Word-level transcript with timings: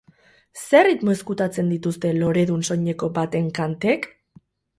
Zer 0.61 0.79
erritmo 0.85 1.13
ezkutatzen 1.15 1.69
dituzte 1.73 2.13
loredun 2.23 2.65
soineko 2.71 3.11
baten 3.19 3.53
tantek? 3.61 4.11